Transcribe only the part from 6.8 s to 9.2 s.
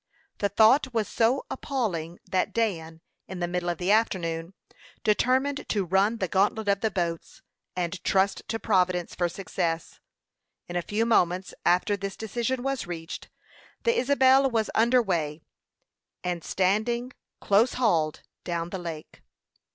the boats, and trust to Providence